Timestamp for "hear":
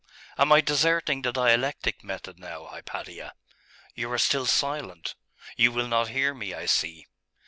6.07-6.33